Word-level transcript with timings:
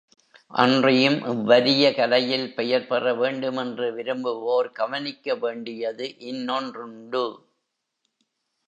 அன்றியும் 0.51 1.17
இவ்வரிய 1.25 1.95
கலையில் 1.95 2.53
பெயர் 2.53 2.87
பெற 2.87 3.13
வேண்டுமென்று 3.13 3.87
விரும்புவோர் 3.93 4.71
கவனிக்கவேண்டியது 4.79 6.07
இன்னொன்றுண்டு. 6.23 7.25